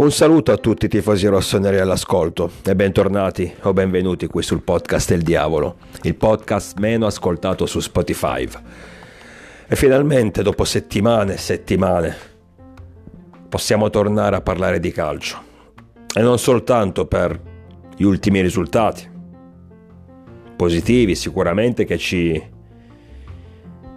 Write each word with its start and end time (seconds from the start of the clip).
Un 0.00 0.10
saluto 0.10 0.50
a 0.50 0.56
tutti 0.56 0.86
i 0.86 0.88
tifosi 0.88 1.26
rossoneri 1.26 1.78
all'ascolto 1.78 2.52
e 2.64 2.74
bentornati 2.74 3.52
o 3.64 3.74
benvenuti 3.74 4.28
qui 4.28 4.42
sul 4.42 4.62
podcast 4.62 5.10
del 5.10 5.20
diavolo, 5.20 5.76
il 6.04 6.14
podcast 6.14 6.78
meno 6.78 7.04
ascoltato 7.04 7.66
su 7.66 7.80
Spotify. 7.80 8.48
E 9.68 9.76
finalmente, 9.76 10.42
dopo 10.42 10.64
settimane 10.64 11.34
e 11.34 11.36
settimane, 11.36 12.16
possiamo 13.46 13.90
tornare 13.90 14.36
a 14.36 14.40
parlare 14.40 14.80
di 14.80 14.90
calcio. 14.90 15.38
E 16.16 16.22
non 16.22 16.38
soltanto 16.38 17.04
per 17.04 17.38
gli 17.94 18.04
ultimi 18.04 18.40
risultati, 18.40 19.06
positivi 20.56 21.14
sicuramente 21.14 21.84
che 21.84 21.98
ci 21.98 22.42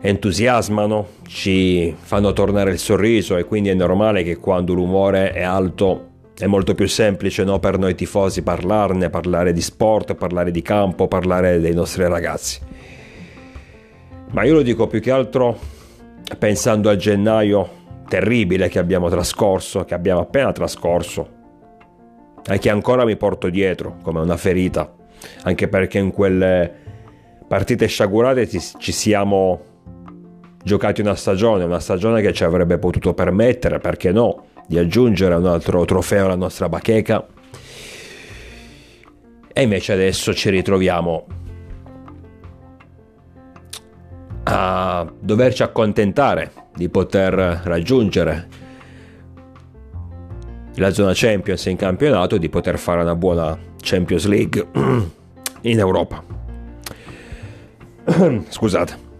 entusiasmano, 0.06 1.08
ci 1.28 1.96
fanno 1.98 2.34
tornare 2.34 2.72
il 2.72 2.78
sorriso 2.78 3.38
e 3.38 3.46
quindi 3.46 3.70
è 3.70 3.74
normale 3.74 4.24
che 4.24 4.36
quando 4.36 4.74
l'umore 4.74 5.32
è 5.32 5.44
alto 5.44 6.10
è 6.38 6.46
molto 6.46 6.76
più 6.76 6.88
semplice 6.88 7.46
no, 7.46 7.60
per 7.60 7.78
noi 7.78 7.96
tifosi 7.96 8.42
parlarne, 8.42 9.10
parlare 9.10 9.54
di 9.54 9.62
sport, 9.62 10.16
parlare 10.16 10.52
di 10.52 10.62
campo, 10.62 11.08
parlare 11.08 11.62
dei 11.62 11.74
nostri 11.74 12.06
ragazzi. 12.06 12.60
Ma 14.32 14.44
io 14.44 14.56
lo 14.56 14.62
dico 14.62 14.88
più 14.88 15.00
che 15.00 15.12
altro 15.12 15.58
pensando 16.38 16.90
al 16.90 16.98
gennaio 16.98 17.82
terribile 18.10 18.68
che 18.68 18.80
abbiamo 18.80 19.08
trascorso, 19.10 19.86
che 19.86 19.94
abbiamo 19.94 20.20
appena 20.20 20.52
trascorso 20.52 21.30
e 22.46 22.58
che 22.58 22.70
ancora 22.70 23.06
mi 23.06 23.16
porto 23.16 23.50
dietro 23.50 24.00
come 24.02 24.20
una 24.20 24.36
ferita, 24.36 24.94
anche 25.44 25.70
perché 25.70 25.98
in 26.00 26.12
quelle 26.12 26.82
partite 27.48 27.86
sciagurate 27.86 28.50
ci 28.50 28.92
siamo 28.92 29.72
giocati 30.64 31.02
una 31.02 31.16
stagione, 31.16 31.64
una 31.64 31.80
stagione 31.80 32.22
che 32.22 32.33
ci 32.33 32.44
avrebbe 32.44 32.78
potuto 32.78 33.14
permettere, 33.14 33.80
perché 33.80 34.11
no, 34.11 34.45
di 34.66 34.78
aggiungere 34.78 35.36
un 35.36 35.45
altro 35.45 35.86
trofeo 35.86 36.25
alla 36.25 36.36
nostra 36.36 36.70
bacheca. 36.70 37.25
E 39.55 39.61
invece 39.61 39.94
adesso 39.94 40.33
ci 40.33 40.50
ritroviamo 40.50 41.25
a 44.45 45.08
doverci 45.20 45.64
accontentare 45.64 46.52
di 46.75 46.89
poter 46.89 47.61
raggiungere 47.64 48.48
la 50.75 50.92
zona 50.92 51.11
Champions 51.14 51.66
in 51.67 51.77
campionato 51.77 52.36
e 52.36 52.39
di 52.39 52.50
poter 52.50 52.80
fare 52.80 53.02
una 53.03 53.16
buona 53.16 53.58
Champions 53.80 54.25
League 54.25 54.67
in 55.61 55.80
Europa. 55.80 56.23
Scusate. 58.50 59.11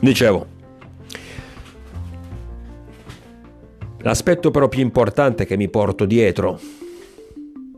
Dicevo, 0.00 0.46
L'aspetto 4.04 4.50
però 4.50 4.68
più 4.68 4.82
importante 4.82 5.46
che 5.46 5.56
mi 5.56 5.70
porto 5.70 6.04
dietro, 6.04 6.60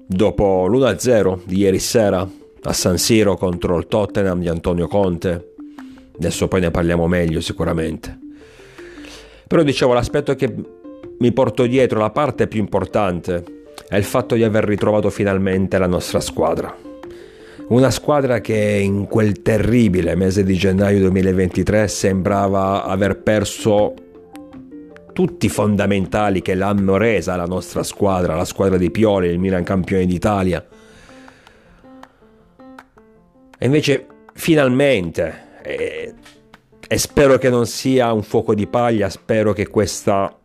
dopo 0.09 0.67
l'1-0 0.67 1.43
di 1.45 1.59
ieri 1.59 1.79
sera 1.79 2.29
a 2.63 2.73
San 2.73 2.99
Siro 2.99 3.37
contro 3.37 3.79
il 3.79 3.87
Tottenham 3.87 4.41
di 4.41 4.49
Antonio 4.49 4.89
Conte, 4.89 5.55
adesso 6.17 6.49
poi 6.49 6.63
ne 6.63 6.73
parliamo 6.73 7.07
meglio 7.07 7.41
sicuramente, 7.41 8.19
però 9.47 9.63
dicevo 9.63 9.93
l'aspetto 9.93 10.35
che 10.35 10.53
mi 11.17 11.31
porto 11.31 11.65
dietro, 11.65 12.01
la 12.01 12.11
parte 12.11 12.49
più 12.49 12.59
importante, 12.59 13.45
è 13.89 13.97
il 13.97 14.03
fatto 14.03 14.35
di 14.35 14.43
aver 14.43 14.65
ritrovato 14.65 15.11
finalmente 15.11 15.79
la 15.79 15.87
nostra 15.87 16.19
squadra. 16.19 16.77
Una 17.69 17.91
squadra 17.93 18.41
che 18.41 18.81
in 18.83 19.07
quel 19.07 19.43
terribile 19.43 20.17
mese 20.17 20.43
di 20.43 20.55
gennaio 20.55 20.99
2023 20.99 21.87
sembrava 21.87 22.85
aver 22.85 23.23
perso 23.23 23.95
tutti 25.17 25.49
fondamentali 25.49 26.43
che 26.43 26.55
l'hanno 26.55 26.99
resa 26.99 27.37
la 27.37 27.47
nostra 27.47 27.83
squadra, 27.83 28.35
la 28.35 28.45
squadra 28.45 28.77
di 28.77 28.91
Pioli, 28.91 29.29
il 29.29 29.39
Milan 29.39 29.65
campione 29.65 30.05
d'Italia. 30.05 30.63
E 33.59 33.65
invece 33.65 34.07
finalmente, 34.35 35.63
e, 35.63 36.13
e 36.87 36.99
spero 36.99 37.39
che 37.39 37.49
non 37.49 37.65
sia 37.65 38.13
un 38.13 38.23
fuoco 38.23 38.55
di 38.55 38.67
paglia, 38.67 39.09
spero 39.09 39.55
che 39.55 39.69
questa 39.69 40.39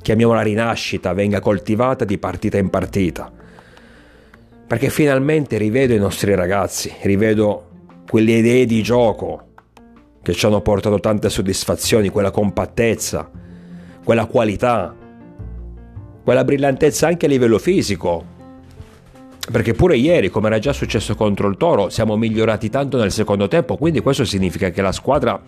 chiamiamola 0.00 0.42
rinascita, 0.42 1.12
venga 1.14 1.40
coltivata 1.40 2.04
di 2.04 2.16
partita 2.16 2.58
in 2.58 2.70
partita. 2.70 3.32
Perché 4.68 4.88
finalmente 4.88 5.58
rivedo 5.58 5.94
i 5.94 5.98
nostri 5.98 6.32
ragazzi, 6.36 6.94
rivedo 7.02 7.70
quelle 8.08 8.34
idee 8.34 8.66
di 8.66 8.84
gioco 8.84 9.45
che 10.26 10.34
ci 10.34 10.44
hanno 10.44 10.60
portato 10.60 10.98
tante 10.98 11.30
soddisfazioni, 11.30 12.08
quella 12.08 12.32
compattezza, 12.32 13.30
quella 14.02 14.26
qualità, 14.26 14.92
quella 16.24 16.42
brillantezza 16.42 17.06
anche 17.06 17.26
a 17.26 17.28
livello 17.28 17.60
fisico. 17.60 18.24
Perché 19.52 19.74
pure 19.74 19.96
ieri, 19.96 20.28
come 20.28 20.48
era 20.48 20.58
già 20.58 20.72
successo 20.72 21.14
contro 21.14 21.46
il 21.46 21.56
Toro, 21.56 21.90
siamo 21.90 22.16
migliorati 22.16 22.68
tanto 22.68 22.96
nel 22.98 23.12
secondo 23.12 23.46
tempo, 23.46 23.76
quindi 23.76 24.00
questo 24.00 24.24
significa 24.24 24.70
che 24.70 24.82
la 24.82 24.90
squadra 24.90 25.40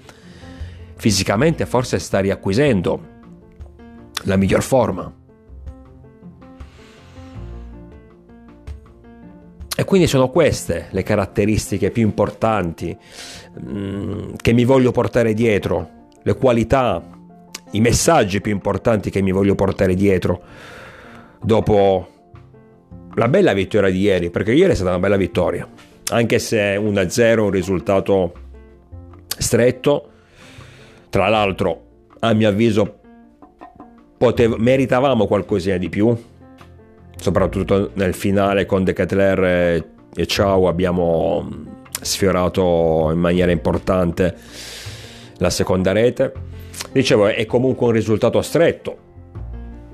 fisicamente 0.95 1.67
forse 1.67 1.99
sta 1.99 2.21
riacquisendo 2.21 3.01
la 4.27 4.37
miglior 4.37 4.63
forma. 4.63 5.13
E 9.81 9.85
quindi 9.85 10.09
sono 10.09 10.29
queste 10.29 10.89
le 10.91 11.05
caratteristiche 11.05 11.93
più 11.93 12.03
importanti 12.03 12.99
mm, 13.61 14.33
che 14.35 14.53
mi 14.53 14.65
voglio 14.65 14.91
portare 14.91 15.35
dietro, 15.35 15.91
le 16.21 16.35
qualità, 16.35 17.01
i 17.71 17.81
messaggi 17.81 18.41
più 18.41 18.51
importanti 18.51 19.09
che 19.09 19.23
mi 19.23 19.31
voglio 19.31 19.55
portare 19.55 19.95
dietro 19.95 20.43
dopo 21.41 22.09
la 23.15 23.29
bella 23.29 23.53
vittoria 23.53 23.89
di 23.89 24.01
ieri, 24.01 24.31
perché 24.31 24.53
ieri 24.53 24.73
è 24.73 24.75
stata 24.75 24.91
una 24.91 24.99
bella 24.99 25.17
vittoria, 25.17 25.65
anche 26.11 26.41
se 26.41 26.77
1-0 26.77 27.17
è 27.17 27.35
un 27.37 27.51
risultato 27.51 28.33
stretto, 29.29 30.11
tra 31.09 31.29
l'altro 31.29 31.83
a 32.19 32.33
mio 32.33 32.49
avviso 32.49 32.99
potev- 34.19 34.57
meritavamo 34.57 35.29
qualcosina 35.29 35.77
di 35.77 35.89
più, 35.89 36.21
soprattutto 37.21 37.91
nel 37.95 38.15
finale 38.15 38.67
con 38.67 38.85
De 38.85 38.93
Ketler 38.93 39.85
e 40.15 40.27
Ciao 40.27 40.69
abbiamo 40.69 41.77
sfiorato 42.01 43.11
in 43.13 43.19
maniera 43.19 43.51
importante 43.51 44.37
la 45.39 45.51
seconda 45.51 45.93
rete. 45.93 46.33
Dicevo, 46.93 47.27
è 47.27 47.45
comunque 47.47 47.87
un 47.87 47.93
risultato 47.93 48.41
stretto. 48.43 49.07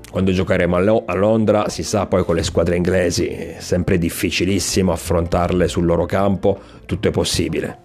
Quando 0.09 0.31
giocheremo 0.31 1.03
a 1.05 1.13
Londra, 1.13 1.67
si 1.67 1.83
sa 1.83 2.05
poi 2.05 2.23
con 2.23 2.35
le 2.35 2.43
squadre 2.43 2.77
inglesi, 2.77 3.55
sempre 3.57 3.97
difficilissimo 3.97 4.93
affrontarle 4.93 5.67
sul 5.67 5.85
loro 5.85 6.05
campo, 6.05 6.57
tutto 6.85 7.09
è 7.09 7.11
possibile. 7.11 7.79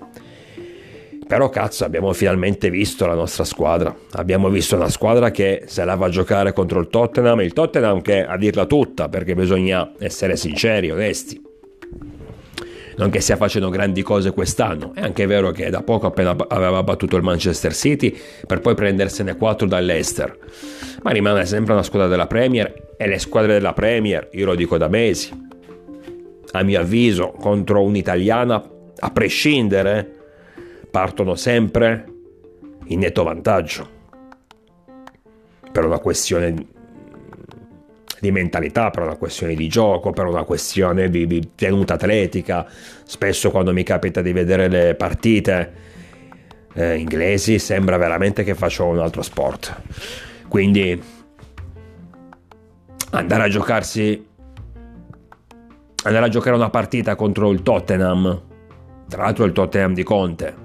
Però 1.31 1.49
cazzo, 1.49 1.85
abbiamo 1.85 2.13
finalmente 2.13 2.71
visto 2.71 3.07
la 3.07 3.15
nostra 3.15 3.45
squadra. 3.45 3.95
Abbiamo 4.15 4.49
visto 4.49 4.75
una 4.75 4.89
squadra 4.89 5.31
che 5.31 5.63
se 5.67 5.85
la 5.85 5.95
va 5.95 6.07
a 6.07 6.09
giocare 6.09 6.53
contro 6.53 6.81
il 6.81 6.89
Tottenham, 6.89 7.41
il 7.43 7.53
Tottenham 7.53 8.03
che 8.03 8.27
a 8.27 8.37
dirla 8.37 8.67
tutta, 8.67 9.09
perché 9.09 9.37
bisogna 9.37 9.93
essere 10.01 10.35
sinceri, 10.35 10.91
onesti. 10.91 11.41
Non 12.97 13.11
che 13.11 13.21
stia 13.21 13.37
facendo 13.37 13.69
grandi 13.69 14.03
cose 14.03 14.33
quest'anno, 14.33 14.91
è 14.93 15.03
anche 15.03 15.27
vero 15.27 15.53
che 15.53 15.71
da 15.71 15.85
poco 15.85 16.09
appena 16.09 16.35
aveva 16.49 16.83
battuto 16.83 17.17
il 17.17 17.23
Manchester 17.23 17.77
City 17.77 18.13
per 18.45 18.59
poi 18.59 18.75
prendersene 18.75 19.37
4 19.37 19.69
dall'Ester. 19.69 20.37
Ma 21.05 21.13
rimane 21.13 21.47
sempre 21.47 21.75
una 21.75 21.85
squadra 21.85 22.09
della 22.09 22.27
Premier 22.27 22.95
e 22.97 23.07
le 23.07 23.21
squadre 23.21 23.53
della 23.53 23.73
Premier, 23.73 24.31
io 24.33 24.47
lo 24.47 24.57
dico 24.57 24.77
da 24.77 24.89
mesi, 24.89 25.31
a 26.51 26.63
mio 26.65 26.81
avviso, 26.81 27.31
contro 27.39 27.85
un'italiana, 27.85 28.71
a 28.99 29.11
prescindere, 29.13 30.19
partono 30.91 31.35
sempre 31.35 32.05
in 32.87 33.01
netto 33.01 33.23
vantaggio. 33.23 33.99
Per 35.73 35.85
una 35.85 35.99
questione 35.99 36.67
di 38.21 38.31
mentalità, 38.31 38.91
per 38.91 39.05
una 39.05 39.17
questione 39.17 39.55
di 39.55 39.69
gioco, 39.69 40.11
per 40.11 40.27
una 40.27 40.45
questione 40.45 41.09
di, 41.09 41.27
di 41.27 41.53
tenuta 41.55 41.95
atletica. 41.95 42.67
Spesso 43.05 43.51
quando 43.51 43.73
mi 43.73 43.83
capita 43.83 44.21
di 44.21 44.33
vedere 44.33 44.69
le 44.69 44.95
partite 44.95 45.73
eh, 46.75 46.97
inglesi 46.97 47.59
sembra 47.59 47.97
veramente 47.97 48.45
che 48.45 48.55
faccio 48.55 48.87
un 48.87 48.99
altro 48.99 49.23
sport. 49.23 49.83
Quindi 50.49 51.03
andare 53.13 53.43
a 53.43 53.49
giocarsi 53.49 54.29
andare 56.03 56.27
a 56.27 56.29
giocare 56.29 56.57
una 56.57 56.71
partita 56.71 57.15
contro 57.15 57.51
il 57.51 57.63
Tottenham, 57.63 58.43
tra 59.09 59.25
l'altro 59.25 59.45
il 59.45 59.53
Tottenham 59.53 59.93
di 59.93 60.03
Conte, 60.03 60.60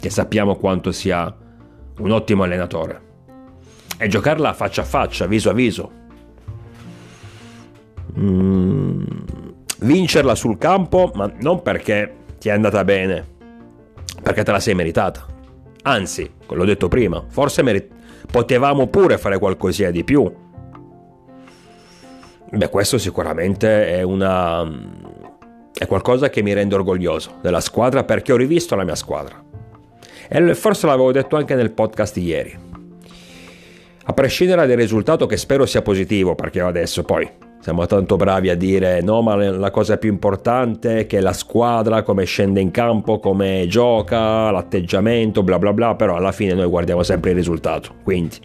che 0.00 0.10
sappiamo 0.10 0.56
quanto 0.56 0.92
sia 0.92 1.34
un 1.98 2.10
ottimo 2.10 2.42
allenatore. 2.42 3.08
E 3.98 4.08
giocarla 4.08 4.54
faccia 4.54 4.82
a 4.82 4.84
faccia, 4.84 5.26
viso 5.26 5.50
a 5.50 5.52
viso. 5.52 5.90
Mm, 8.18 9.04
vincerla 9.80 10.34
sul 10.34 10.58
campo, 10.58 11.12
ma 11.14 11.30
non 11.40 11.62
perché 11.62 12.16
ti 12.38 12.48
è 12.48 12.52
andata 12.52 12.82
bene, 12.84 13.24
perché 14.22 14.42
te 14.42 14.50
la 14.50 14.60
sei 14.60 14.74
meritata. 14.74 15.26
Anzi, 15.82 16.30
l'ho 16.48 16.64
detto 16.64 16.88
prima, 16.88 17.24
forse 17.28 17.62
merit- 17.62 17.92
potevamo 18.30 18.86
pure 18.88 19.18
fare 19.18 19.38
qualcosina 19.38 19.90
di 19.90 20.04
più 20.04 20.30
Beh, 22.52 22.68
questo 22.68 22.98
sicuramente 22.98 23.86
è 23.86 24.02
una 24.02 24.68
è 25.72 25.86
qualcosa 25.86 26.28
che 26.30 26.42
mi 26.42 26.52
rende 26.52 26.74
orgoglioso 26.74 27.38
della 27.40 27.60
squadra 27.60 28.02
perché 28.02 28.32
ho 28.32 28.36
rivisto 28.36 28.74
la 28.74 28.82
mia 28.82 28.96
squadra. 28.96 29.49
E 30.32 30.54
forse 30.54 30.86
l'avevo 30.86 31.10
detto 31.10 31.34
anche 31.34 31.56
nel 31.56 31.72
podcast 31.72 32.16
ieri. 32.18 32.56
A 34.04 34.12
prescindere 34.12 34.64
dal 34.64 34.76
risultato 34.76 35.26
che 35.26 35.36
spero 35.36 35.66
sia 35.66 35.82
positivo, 35.82 36.36
perché 36.36 36.60
adesso 36.60 37.02
poi 37.02 37.28
siamo 37.58 37.84
tanto 37.86 38.14
bravi 38.14 38.48
a 38.48 38.54
dire 38.54 39.00
no, 39.02 39.22
ma 39.22 39.34
la 39.34 39.70
cosa 39.72 39.96
più 39.96 40.08
importante 40.08 41.00
è 41.00 41.06
che 41.06 41.20
la 41.20 41.32
squadra, 41.32 42.04
come 42.04 42.24
scende 42.26 42.60
in 42.60 42.70
campo, 42.70 43.18
come 43.18 43.66
gioca, 43.68 44.52
l'atteggiamento, 44.52 45.42
bla 45.42 45.58
bla 45.58 45.72
bla, 45.72 45.96
però 45.96 46.14
alla 46.14 46.32
fine 46.32 46.54
noi 46.54 46.68
guardiamo 46.68 47.02
sempre 47.02 47.30
il 47.30 47.36
risultato. 47.36 47.96
Quindi, 48.04 48.36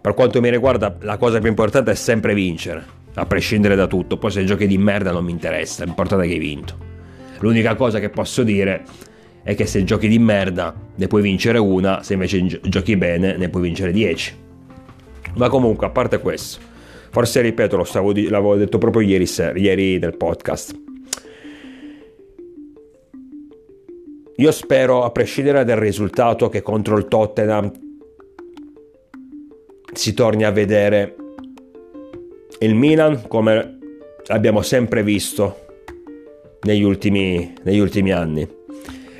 per 0.00 0.14
quanto 0.14 0.40
mi 0.40 0.48
riguarda, 0.48 0.96
la 1.00 1.18
cosa 1.18 1.40
più 1.40 1.50
importante 1.50 1.90
è 1.90 1.94
sempre 1.94 2.32
vincere 2.32 2.82
a 3.16 3.26
prescindere 3.26 3.76
da 3.76 3.86
tutto. 3.86 4.16
Poi 4.16 4.30
se 4.30 4.44
giochi 4.44 4.66
di 4.66 4.78
merda 4.78 5.12
non 5.12 5.26
mi 5.26 5.32
interessa, 5.32 5.84
l'importante 5.84 6.24
è 6.24 6.28
che 6.28 6.34
hai 6.34 6.40
vinto. 6.40 6.74
L'unica 7.40 7.74
cosa 7.74 7.98
che 7.98 8.08
posso 8.08 8.42
dire 8.42 8.82
è 9.46 9.54
che 9.54 9.64
se 9.64 9.84
giochi 9.84 10.08
di 10.08 10.18
merda 10.18 10.74
ne 10.96 11.06
puoi 11.06 11.22
vincere 11.22 11.58
una, 11.58 12.02
se 12.02 12.14
invece 12.14 12.44
giochi 12.64 12.96
bene 12.96 13.36
ne 13.36 13.48
puoi 13.48 13.62
vincere 13.62 13.92
10. 13.92 14.34
Ma 15.36 15.48
comunque, 15.48 15.86
a 15.86 15.90
parte 15.90 16.18
questo, 16.18 16.58
forse 17.10 17.42
ripeto, 17.42 17.76
lo 17.76 17.84
stavo 17.84 18.12
di- 18.12 18.28
l'avevo 18.28 18.56
detto 18.56 18.78
proprio 18.78 19.06
ieri, 19.06 19.24
sera, 19.24 19.56
ieri 19.56 20.00
nel 20.00 20.16
podcast. 20.16 20.76
Io 24.34 24.50
spero, 24.50 25.04
a 25.04 25.12
prescindere 25.12 25.62
dal 25.62 25.78
risultato, 25.78 26.48
che 26.48 26.60
contro 26.60 26.98
il 26.98 27.06
Tottenham 27.06 27.70
si 29.92 30.12
torni 30.12 30.42
a 30.42 30.50
vedere 30.50 31.14
il 32.58 32.74
Milan, 32.74 33.28
come 33.28 33.78
abbiamo 34.26 34.62
sempre 34.62 35.04
visto 35.04 35.66
negli 36.62 36.82
ultimi, 36.82 37.54
negli 37.62 37.78
ultimi 37.78 38.10
anni. 38.10 38.55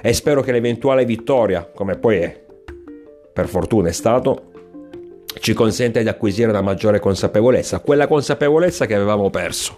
E 0.07 0.13
spero 0.13 0.41
che 0.41 0.53
l'eventuale 0.53 1.05
vittoria, 1.05 1.65
come 1.65 1.97
poi 1.97 2.19
è, 2.19 2.45
per 3.33 3.49
fortuna 3.49 3.89
è 3.89 3.93
stato, 3.93 4.53
ci 5.41 5.53
consenta 5.53 6.01
di 6.01 6.07
acquisire 6.07 6.49
una 6.49 6.61
maggiore 6.61 7.01
consapevolezza, 7.01 7.81
quella 7.81 8.07
consapevolezza 8.07 8.87
che 8.87 8.95
avevamo 8.95 9.31
perso 9.31 9.77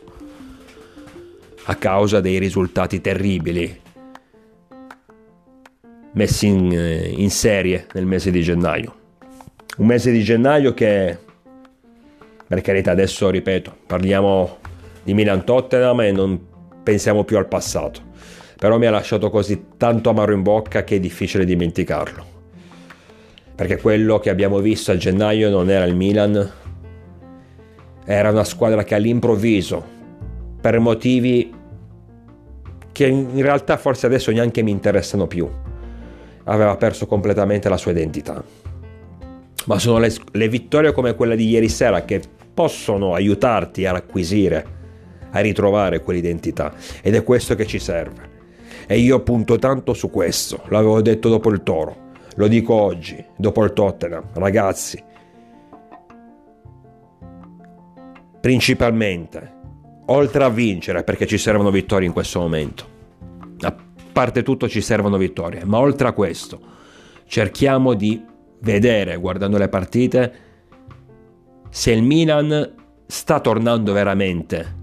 a 1.64 1.74
causa 1.76 2.20
dei 2.20 2.36
risultati 2.36 3.00
terribili 3.00 3.80
messi 6.10 6.46
in, 6.46 6.72
in 7.16 7.30
serie 7.30 7.86
nel 7.94 8.04
mese 8.04 8.30
di 8.30 8.42
gennaio. 8.42 8.94
Un 9.78 9.86
mese 9.86 10.10
di 10.10 10.22
gennaio 10.22 10.74
che 10.74 11.16
per 12.46 12.60
carità 12.60 12.90
adesso 12.90 13.30
ripeto, 13.30 13.74
parliamo 13.86 14.58
di 15.02 15.14
Milan-Tottenham 15.14 16.02
e 16.02 16.12
non 16.12 16.38
pensiamo 16.82 17.24
più 17.24 17.38
al 17.38 17.48
passato, 17.48 18.02
però 18.58 18.76
mi 18.76 18.86
ha 18.86 18.90
lasciato 18.90 19.30
così 19.30 19.66
tanto 19.76 20.10
amaro 20.10 20.32
in 20.32 20.42
bocca 20.42 20.82
che 20.82 20.96
è 20.96 21.00
difficile 21.00 21.44
dimenticarlo, 21.44 22.24
perché 23.54 23.76
quello 23.76 24.18
che 24.18 24.30
abbiamo 24.30 24.58
visto 24.58 24.90
a 24.90 24.96
gennaio 24.96 25.48
non 25.48 25.70
era 25.70 25.84
il 25.84 25.94
Milan, 25.94 26.50
era 28.04 28.30
una 28.30 28.42
squadra 28.42 28.82
che 28.82 28.96
all'improvviso, 28.96 29.84
per 30.60 30.80
motivi 30.80 31.54
che 32.90 33.06
in 33.06 33.42
realtà 33.42 33.76
forse 33.76 34.06
adesso 34.06 34.32
neanche 34.32 34.62
mi 34.62 34.72
interessano 34.72 35.28
più, 35.28 35.48
aveva 36.44 36.76
perso 36.76 37.06
completamente 37.06 37.68
la 37.68 37.76
sua 37.76 37.92
identità. 37.92 38.42
Ma 39.66 39.78
sono 39.78 39.98
le, 39.98 40.12
le 40.32 40.48
vittorie 40.48 40.92
come 40.92 41.14
quella 41.14 41.36
di 41.36 41.48
ieri 41.48 41.68
sera 41.68 42.04
che 42.04 42.22
possono 42.52 43.14
aiutarti 43.14 43.86
ad 43.86 43.94
acquisire, 43.94 44.66
a 45.30 45.38
ritrovare 45.38 46.00
quell'identità. 46.00 46.74
Ed 47.02 47.14
è 47.14 47.22
questo 47.22 47.54
che 47.54 47.66
ci 47.66 47.78
serve. 47.78 48.37
E 48.90 48.98
io 48.98 49.20
punto 49.20 49.58
tanto 49.58 49.92
su 49.92 50.08
questo, 50.08 50.62
l'avevo 50.68 51.02
detto 51.02 51.28
dopo 51.28 51.50
il 51.50 51.62
Toro, 51.62 52.06
lo 52.36 52.48
dico 52.48 52.72
oggi, 52.72 53.22
dopo 53.36 53.62
il 53.62 53.74
Tottenham. 53.74 54.28
Ragazzi, 54.32 55.04
principalmente, 58.40 59.52
oltre 60.06 60.42
a 60.42 60.48
vincere, 60.48 61.04
perché 61.04 61.26
ci 61.26 61.36
servono 61.36 61.70
vittorie 61.70 62.06
in 62.06 62.14
questo 62.14 62.40
momento, 62.40 62.84
a 63.60 63.76
parte 64.10 64.42
tutto 64.42 64.66
ci 64.70 64.80
servono 64.80 65.18
vittorie, 65.18 65.66
ma 65.66 65.76
oltre 65.76 66.08
a 66.08 66.12
questo, 66.12 66.58
cerchiamo 67.26 67.92
di 67.92 68.24
vedere, 68.60 69.18
guardando 69.18 69.58
le 69.58 69.68
partite, 69.68 70.32
se 71.68 71.92
il 71.92 72.02
Milan 72.02 72.74
sta 73.04 73.40
tornando 73.40 73.92
veramente 73.92 74.76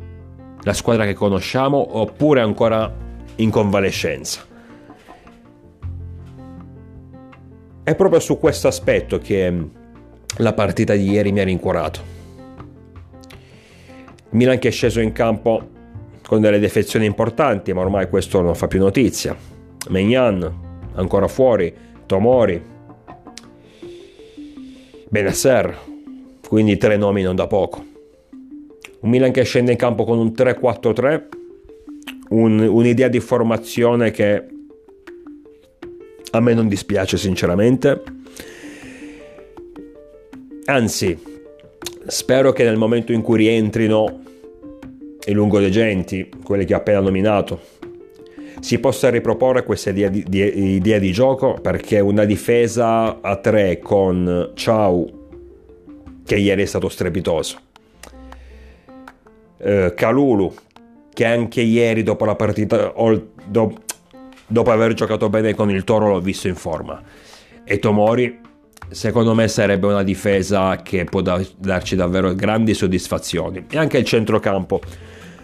la 0.62 0.74
squadra 0.74 1.06
che 1.06 1.16
conosciamo 1.16 1.98
oppure 1.98 2.42
ancora 2.42 3.05
in 3.38 3.50
convalescenza. 3.50 4.42
È 7.84 7.96
proprio 7.96 8.20
su 8.20 8.40
questo 8.40 8.68
aspetto 8.68 9.20
che 9.20 9.54
la 10.38 10.54
partita 10.54 10.94
di 10.96 11.10
ieri 11.10 11.32
mi 11.32 11.40
ha 11.40 11.44
rincuorato. 11.44 12.14
Milan 14.32 14.60
che 14.60 14.70
è 14.70 14.72
sceso 14.72 15.00
in 15.00 15.12
campo 15.12 15.70
con 16.26 16.42
delle 16.42 16.60
defezioni 16.60 17.06
importanti, 17.06 17.72
ma 17.74 17.82
ormai 17.82 18.10
questo 18.10 18.42
non 18.42 18.56
fa 18.56 18.68
più 18.68 18.80
notizia. 18.80 19.36
Megnan 19.90 20.64
ancora 20.96 21.28
fuori, 21.28 21.74
Tomori, 22.06 22.62
Benasser, 25.08 25.78
quindi 26.48 26.78
tre 26.78 26.98
nomi 26.98 27.22
non 27.22 27.36
da 27.36 27.48
poco. 27.48 27.86
Un 29.02 29.10
Milan 29.10 29.32
che 29.32 29.44
scende 29.44 29.72
in 29.72 29.78
campo 29.78 30.04
con 30.04 30.18
un 30.18 30.34
3-4-3, 30.36 31.24
un, 32.30 32.60
un'idea 32.60 33.08
di 33.08 33.20
formazione 33.20 34.12
che 34.12 34.44
a 36.32 36.40
me 36.40 36.54
non 36.54 36.68
dispiace 36.68 37.18
sinceramente. 37.18 38.02
Anzi, 40.66 41.18
spero 42.08 42.52
che 42.52 42.64
nel 42.64 42.78
momento 42.78 43.12
in 43.12 43.22
cui 43.22 43.38
rientrino 43.38 44.22
i 45.26 45.32
lungolegenti, 45.32 46.30
quelli 46.44 46.66
che 46.66 46.74
ho 46.74 46.78
appena 46.78 47.00
nominato, 47.00 47.60
si 48.60 48.80
possa 48.80 49.10
riproporre 49.10 49.64
questa 49.64 49.92
idea 49.92 50.10
di, 50.10 50.24
di, 50.28 50.74
idea 50.76 50.98
di 50.98 51.12
gioco 51.12 51.54
perché 51.62 52.00
una 52.00 52.26
difesa 52.26 53.22
a 53.22 53.36
tre 53.38 53.80
con 53.80 54.52
Ciao 54.56 55.24
che 56.26 56.38
ieri 56.38 56.64
è 56.64 56.66
stato 56.66 56.90
strepitoso. 56.90 57.60
Eh, 59.58 59.94
Calulu, 59.96 60.54
che 61.16 61.26
anche 61.26 61.62
ieri 61.62 62.04
dopo 62.04 62.26
la 62.26 62.36
partita, 62.36 62.94
do, 63.46 63.74
dopo 64.46 64.72
aver 64.72 64.94
giocato 64.94 65.30
bene 65.30 65.56
con 65.56 65.72
il 65.72 65.86
Toro, 65.86 66.10
l'ho 66.10 66.20
visto 66.20 66.50
in 66.50 66.56
forma. 66.56 67.02
E 67.64 67.80
Tomori, 67.80 68.42
secondo 68.90 69.34
me, 69.34 69.48
sarebbe 69.48 69.88
una 69.88 70.04
difesa 70.04 70.82
che 70.84 71.06
può 71.06 71.22
da, 71.22 71.42
darci 71.58 71.96
davvero 71.96 72.36
grandi 72.36 72.74
soddisfazioni. 72.74 73.66
E 73.70 73.78
anche 73.78 73.98
il 73.98 74.04
centrocampo. 74.04 74.82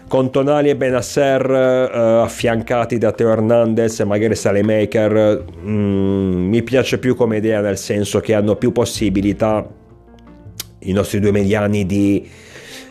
Con 0.08 0.30
Tonali 0.30 0.68
e 0.68 0.76
Benasser 0.76 1.50
eh, 1.50 2.20
affiancati 2.20 2.98
da 2.98 3.12
Teo 3.12 3.30
Hernandez 3.30 4.00
e 4.00 4.04
magari 4.04 4.34
Salemaker, 4.34 5.44
mm, 5.64 6.48
mi 6.50 6.62
piace 6.62 6.98
più 6.98 7.14
come 7.14 7.38
idea 7.38 7.62
nel 7.62 7.78
senso 7.78 8.20
che 8.20 8.34
hanno 8.34 8.56
più 8.56 8.72
possibilità 8.72 9.66
i 10.80 10.92
nostri 10.92 11.18
due 11.18 11.30
mediani 11.30 11.86
di 11.86 12.28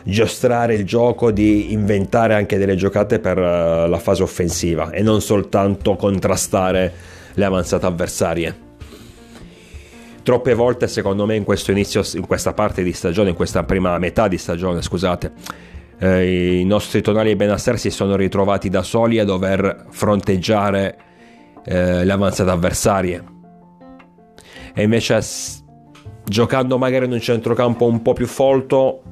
giostrare 0.04 0.74
il 0.74 0.84
gioco, 0.84 1.30
di 1.30 1.72
inventare 1.72 2.34
anche 2.34 2.58
delle 2.58 2.76
giocate 2.76 3.18
per 3.18 3.38
eh, 3.38 3.88
la 3.88 3.98
fase 3.98 4.22
offensiva 4.22 4.90
e 4.90 5.02
non 5.02 5.20
soltanto 5.20 5.96
contrastare 5.96 6.92
le 7.34 7.44
avanzate 7.44 7.86
avversarie. 7.86 8.70
Troppe 10.22 10.54
volte, 10.54 10.86
secondo 10.86 11.26
me, 11.26 11.34
in 11.34 11.44
inizio, 11.68 12.02
in 12.14 12.26
questa 12.26 12.52
parte 12.52 12.82
di 12.82 12.92
stagione, 12.92 13.30
in 13.30 13.34
questa 13.34 13.64
prima 13.64 13.98
metà 13.98 14.28
di 14.28 14.38
stagione, 14.38 14.80
scusate, 14.80 15.32
eh, 15.98 16.60
i 16.60 16.64
nostri 16.64 17.02
tonali 17.02 17.30
e 17.30 17.36
Benasser 17.36 17.78
si 17.78 17.90
sono 17.90 18.14
ritrovati 18.14 18.68
da 18.68 18.82
soli 18.82 19.18
a 19.18 19.24
dover 19.24 19.86
fronteggiare 19.90 20.96
eh, 21.64 22.04
le 22.04 22.12
avanzate 22.12 22.50
avversarie. 22.50 23.24
E 24.74 24.82
invece 24.82 25.20
giocando 26.24 26.78
magari 26.78 27.06
in 27.06 27.12
un 27.12 27.20
centrocampo 27.20 27.84
un 27.84 28.00
po' 28.00 28.12
più 28.12 28.26
folto, 28.26 29.02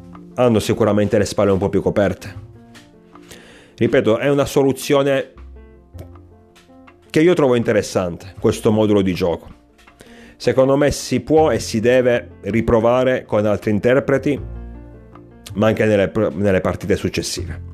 hanno 0.45 0.59
sicuramente 0.59 1.19
le 1.19 1.25
spalle 1.25 1.51
un 1.51 1.59
po' 1.59 1.69
più 1.69 1.83
coperte. 1.83 2.49
Ripeto, 3.77 4.19
è 4.19 4.29
una 4.29 4.45
soluzione 4.45 5.33
che 7.11 7.21
io 7.21 7.35
trovo 7.35 7.55
interessante, 7.55 8.35
questo 8.39 8.71
modulo 8.71 9.03
di 9.03 9.15
gioco. 9.15 9.59
Secondo 10.37 10.77
me 10.77 10.91
si 10.91 11.21
può 11.21 11.51
e 11.51 11.59
si 11.59 11.81
deve 11.81 12.31
riprovare 12.43 13.25
con 13.25 13.45
altri 13.45 13.71
interpreti, 13.71 14.41
ma 15.55 15.67
anche 15.67 15.85
nelle, 15.85 16.11
nelle 16.35 16.61
partite 16.61 16.97
successive. 16.97 17.69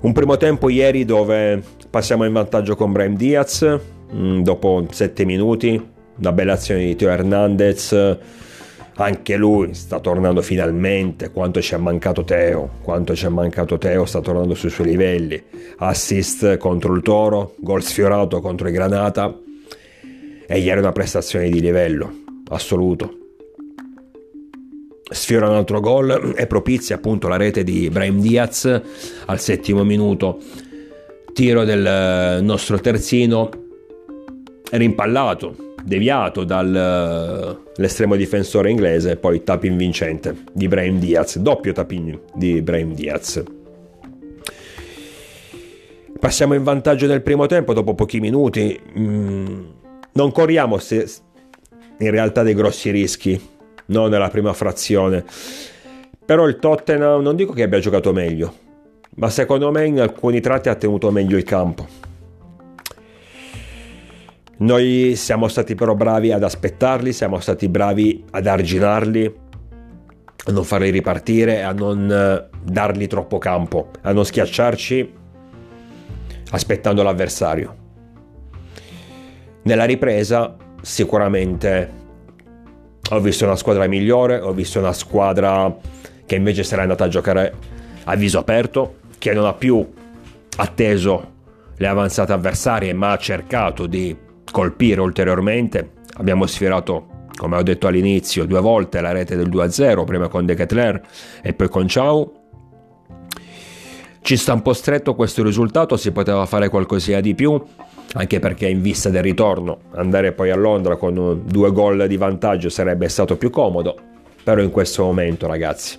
Un 0.00 0.12
primo 0.12 0.36
tempo 0.36 0.68
ieri 0.68 1.04
dove 1.04 1.62
passiamo 1.90 2.24
in 2.24 2.32
vantaggio 2.32 2.76
con 2.76 2.92
Brahim 2.92 3.16
Diaz, 3.16 3.78
mm, 4.14 4.42
dopo 4.42 4.86
7 4.88 5.24
minuti, 5.24 5.90
una 6.18 6.32
bella 6.32 6.52
azione 6.52 6.84
di 6.84 6.96
Teo 6.96 7.10
Hernandez 7.10 8.18
anche 8.98 9.36
lui 9.36 9.74
sta 9.74 10.00
tornando 10.00 10.40
finalmente, 10.40 11.30
quanto 11.30 11.60
ci 11.60 11.74
è 11.74 11.76
mancato 11.76 12.24
Teo, 12.24 12.78
quanto 12.82 13.14
ci 13.14 13.26
è 13.26 13.28
mancato 13.28 13.76
Teo, 13.76 14.06
sta 14.06 14.20
tornando 14.20 14.54
sui 14.54 14.70
suoi 14.70 14.88
livelli, 14.88 15.42
assist 15.78 16.56
contro 16.56 16.94
il 16.94 17.02
Toro, 17.02 17.54
gol 17.58 17.82
sfiorato 17.82 18.40
contro 18.40 18.68
i 18.68 18.72
Granata. 18.72 19.38
E 20.48 20.58
ieri 20.60 20.78
una 20.78 20.92
prestazione 20.92 21.50
di 21.50 21.60
livello 21.60 22.22
assoluto. 22.48 23.18
Sfiora 25.10 25.48
un 25.48 25.56
altro 25.56 25.80
gol 25.80 26.34
e 26.36 26.46
propizia 26.46 26.96
appunto 26.96 27.28
la 27.28 27.36
rete 27.36 27.64
di 27.64 27.90
Brahim 27.90 28.20
Diaz 28.20 28.80
al 29.26 29.40
settimo 29.40 29.84
minuto, 29.84 30.38
tiro 31.32 31.64
del 31.64 32.42
nostro 32.42 32.78
terzino 32.78 33.50
rimpallato 34.70 35.65
deviato 35.86 36.42
dall'estremo 36.42 38.14
eh, 38.14 38.18
difensore 38.18 38.70
inglese, 38.70 39.16
poi 39.16 39.44
tapping 39.44 39.76
vincente 39.76 40.34
di 40.52 40.66
Brahim 40.66 40.98
Diaz, 40.98 41.38
doppio 41.38 41.72
tapping 41.72 42.20
di 42.34 42.60
Brahim 42.60 42.92
Diaz. 42.92 43.40
Passiamo 46.18 46.54
in 46.54 46.64
vantaggio 46.64 47.06
nel 47.06 47.22
primo 47.22 47.46
tempo 47.46 47.72
dopo 47.72 47.94
pochi 47.94 48.18
minuti. 48.18 48.78
Mm, 48.98 49.64
non 50.14 50.32
corriamo 50.32 50.78
se, 50.78 51.08
in 51.98 52.10
realtà 52.10 52.42
dei 52.42 52.54
grossi 52.54 52.90
rischi, 52.90 53.40
non 53.86 54.10
nella 54.10 54.28
prima 54.28 54.52
frazione. 54.52 55.24
Però 56.24 56.48
il 56.48 56.56
Tottenham 56.56 57.22
non 57.22 57.36
dico 57.36 57.52
che 57.52 57.62
abbia 57.62 57.78
giocato 57.78 58.12
meglio, 58.12 58.52
ma 59.16 59.30
secondo 59.30 59.70
me 59.70 59.86
in 59.86 60.00
alcuni 60.00 60.40
tratti 60.40 60.68
ha 60.68 60.74
tenuto 60.74 61.12
meglio 61.12 61.36
il 61.36 61.44
campo. 61.44 62.05
Noi 64.58 65.16
siamo 65.16 65.48
stati 65.48 65.74
però 65.74 65.94
bravi 65.94 66.32
ad 66.32 66.42
aspettarli, 66.42 67.12
siamo 67.12 67.40
stati 67.40 67.68
bravi 67.68 68.24
ad 68.30 68.46
arginarli, 68.46 69.34
a 70.46 70.52
non 70.52 70.64
farli 70.64 70.88
ripartire, 70.88 71.62
a 71.62 71.72
non 71.72 72.10
eh, 72.10 72.48
dargli 72.62 73.06
troppo 73.06 73.36
campo, 73.36 73.90
a 74.00 74.12
non 74.12 74.24
schiacciarci 74.24 75.12
aspettando 76.52 77.02
l'avversario. 77.02 77.84
Nella 79.62 79.84
ripresa 79.84 80.56
sicuramente 80.80 82.04
ho 83.10 83.20
visto 83.20 83.44
una 83.44 83.56
squadra 83.56 83.86
migliore, 83.86 84.38
ho 84.38 84.52
visto 84.52 84.78
una 84.78 84.92
squadra 84.92 85.74
che 86.24 86.34
invece 86.34 86.62
sarà 86.62 86.82
andata 86.82 87.04
a 87.04 87.08
giocare 87.08 87.54
a 88.04 88.14
viso 88.14 88.38
aperto, 88.38 88.96
che 89.18 89.34
non 89.34 89.44
ha 89.44 89.52
più 89.52 89.86
atteso 90.56 91.32
le 91.76 91.86
avanzate 91.86 92.32
avversarie, 92.32 92.92
ma 92.94 93.10
ha 93.10 93.18
cercato 93.18 93.86
di 93.86 94.24
colpire 94.50 95.00
ulteriormente. 95.00 95.92
Abbiamo 96.18 96.46
sfiorato, 96.46 97.26
come 97.36 97.56
ho 97.56 97.62
detto 97.62 97.86
all'inizio, 97.86 98.44
due 98.44 98.60
volte 98.60 99.00
la 99.00 99.12
rete 99.12 99.36
del 99.36 99.48
2-0, 99.48 100.04
prima 100.04 100.28
con 100.28 100.46
De 100.46 100.54
Ketler 100.54 101.00
e 101.42 101.52
poi 101.52 101.68
con 101.68 101.88
Ciao. 101.88 102.32
Ci 104.20 104.36
sta 104.36 104.54
un 104.54 104.62
po' 104.62 104.72
stretto 104.72 105.14
questo 105.14 105.42
risultato, 105.44 105.96
si 105.96 106.10
poteva 106.10 106.46
fare 106.46 106.68
qualcosina 106.68 107.20
di 107.20 107.34
più, 107.34 107.62
anche 108.14 108.38
perché 108.40 108.66
in 108.66 108.82
vista 108.82 109.08
del 109.08 109.22
ritorno 109.22 109.78
andare 109.92 110.32
poi 110.32 110.50
a 110.50 110.56
Londra 110.56 110.96
con 110.96 111.42
due 111.44 111.70
gol 111.70 112.08
di 112.08 112.16
vantaggio 112.16 112.68
sarebbe 112.68 113.08
stato 113.08 113.36
più 113.36 113.50
comodo, 113.50 113.96
però 114.42 114.62
in 114.62 114.70
questo 114.70 115.04
momento 115.04 115.46
ragazzi, 115.46 115.98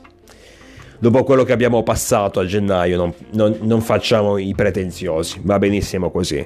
dopo 0.99 1.23
quello 1.23 1.43
che 1.43 1.53
abbiamo 1.53 1.83
passato 1.83 2.41
a 2.41 2.45
gennaio 2.45 2.97
non, 2.97 3.13
non, 3.31 3.57
non 3.61 3.79
facciamo 3.79 4.37
i 4.37 4.53
pretenziosi, 4.53 5.39
va 5.43 5.57
benissimo 5.57 6.11
così 6.11 6.45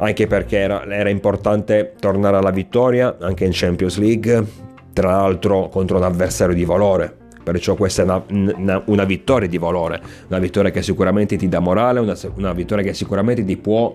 anche 0.00 0.26
perché 0.26 0.58
era, 0.58 0.84
era 0.86 1.10
importante 1.10 1.94
tornare 1.98 2.36
alla 2.36 2.50
vittoria 2.50 3.18
anche 3.20 3.44
in 3.44 3.50
Champions 3.52 3.98
League, 3.98 4.44
tra 4.92 5.10
l'altro 5.10 5.68
contro 5.68 5.98
un 5.98 6.04
avversario 6.04 6.54
di 6.54 6.64
valore. 6.64 7.16
Perciò 7.42 7.74
questa 7.74 8.02
è 8.02 8.04
una, 8.04 8.22
una, 8.30 8.82
una 8.86 9.04
vittoria 9.04 9.48
di 9.48 9.58
valore, 9.58 10.00
una 10.28 10.38
vittoria 10.38 10.70
che 10.70 10.82
sicuramente 10.82 11.36
ti 11.36 11.48
dà 11.48 11.58
morale, 11.58 12.00
una, 12.00 12.16
una 12.34 12.52
vittoria 12.52 12.84
che 12.84 12.94
sicuramente 12.94 13.44
ti 13.44 13.56
può 13.56 13.94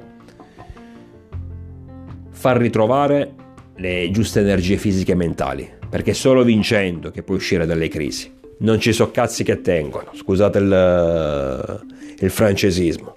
far 2.30 2.58
ritrovare 2.58 3.34
le 3.76 4.10
giuste 4.12 4.42
energie 4.42 4.78
fisiche 4.78 5.14
e 5.14 5.16
mentali, 5.16 5.70
perché 5.90 6.12
è 6.12 6.14
solo 6.14 6.44
vincendo 6.44 7.12
che 7.12 7.24
puoi 7.24 7.38
uscire 7.38 7.66
dalle 7.66 7.88
crisi. 7.88 8.32
Non 8.58 8.80
ci 8.80 8.94
sono 8.94 9.12
cazzi 9.12 9.44
che 9.44 9.62
tengono, 9.62 10.12
scusate 10.14 10.58
il, 10.60 11.86
il 12.20 12.30
francesismo 12.30 13.14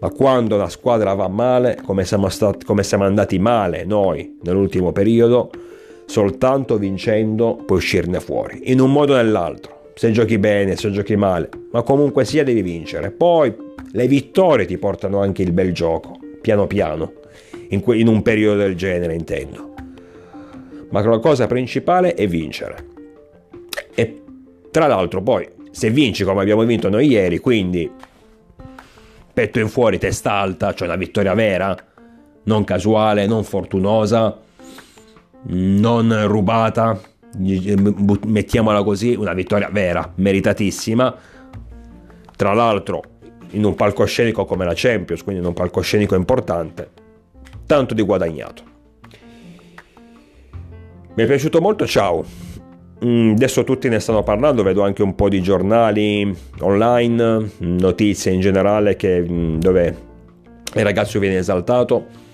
ma 0.00 0.10
quando 0.10 0.56
la 0.56 0.68
squadra 0.68 1.14
va 1.14 1.28
male, 1.28 1.78
come 1.84 2.04
siamo, 2.04 2.28
stati, 2.28 2.64
come 2.64 2.82
siamo 2.82 3.04
andati 3.04 3.38
male 3.38 3.84
noi 3.84 4.38
nell'ultimo 4.42 4.92
periodo, 4.92 5.50
soltanto 6.06 6.76
vincendo 6.78 7.56
puoi 7.64 7.78
uscirne 7.78 8.20
fuori, 8.20 8.70
in 8.70 8.80
un 8.80 8.92
modo 8.92 9.14
o 9.14 9.16
nell'altro. 9.16 9.74
Se 9.94 10.10
giochi 10.10 10.38
bene, 10.38 10.76
se 10.76 10.90
giochi 10.90 11.16
male, 11.16 11.48
ma 11.72 11.82
comunque 11.82 12.26
sia 12.26 12.44
devi 12.44 12.60
vincere. 12.60 13.10
Poi 13.10 13.54
le 13.92 14.06
vittorie 14.06 14.66
ti 14.66 14.76
portano 14.76 15.20
anche 15.20 15.42
il 15.42 15.52
bel 15.52 15.72
gioco, 15.72 16.18
piano 16.42 16.66
piano, 16.66 17.12
in, 17.68 17.80
que- 17.80 17.96
in 17.96 18.06
un 18.06 18.20
periodo 18.20 18.58
del 18.58 18.76
genere 18.76 19.14
intendo. 19.14 19.72
Ma 20.90 21.02
la 21.02 21.18
cosa 21.18 21.46
principale 21.46 22.14
è 22.14 22.26
vincere. 22.28 22.76
E 23.94 24.22
tra 24.70 24.86
l'altro 24.86 25.22
poi, 25.22 25.48
se 25.70 25.90
vinci 25.90 26.24
come 26.24 26.42
abbiamo 26.42 26.64
vinto 26.64 26.90
noi 26.90 27.08
ieri, 27.08 27.38
quindi 27.38 27.90
petto 29.36 29.60
in 29.60 29.68
fuori, 29.68 29.98
testa 29.98 30.32
alta, 30.32 30.72
cioè 30.72 30.88
una 30.88 30.96
vittoria 30.96 31.34
vera, 31.34 31.76
non 32.44 32.64
casuale, 32.64 33.26
non 33.26 33.44
fortunosa, 33.44 34.34
non 35.48 36.26
rubata, 36.26 36.98
mettiamola 37.36 38.82
così, 38.82 39.14
una 39.14 39.34
vittoria 39.34 39.68
vera, 39.70 40.10
meritatissima. 40.14 41.14
Tra 42.34 42.54
l'altro 42.54 43.02
in 43.50 43.64
un 43.64 43.74
palcoscenico 43.74 44.46
come 44.46 44.64
la 44.64 44.72
Champions, 44.74 45.22
quindi 45.22 45.42
in 45.42 45.46
un 45.46 45.52
palcoscenico 45.52 46.14
importante, 46.14 46.90
tanto 47.66 47.92
di 47.92 48.00
guadagnato. 48.00 48.62
Mi 51.14 51.22
è 51.22 51.26
piaciuto 51.26 51.60
molto, 51.60 51.86
ciao. 51.86 52.24
Mm, 53.04 53.32
adesso 53.32 53.62
tutti 53.62 53.88
ne 53.90 54.00
stanno 54.00 54.22
parlando, 54.22 54.62
vedo 54.62 54.82
anche 54.82 55.02
un 55.02 55.14
po' 55.14 55.28
di 55.28 55.42
giornali 55.42 56.34
online, 56.60 57.50
notizie 57.58 58.32
in 58.32 58.40
generale 58.40 58.96
che, 58.96 59.20
mm, 59.20 59.58
dove 59.58 59.96
il 60.74 60.82
ragazzo 60.82 61.18
viene 61.18 61.36
esaltato. 61.36 62.24